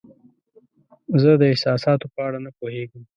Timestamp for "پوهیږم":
2.57-3.03